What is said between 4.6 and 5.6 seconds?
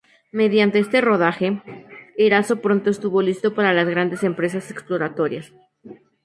exploratorias.